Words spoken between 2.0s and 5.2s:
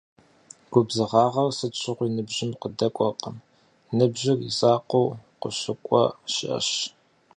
ныбжьым къыдэкӏуэркъым- ныбжьыр и закъуэу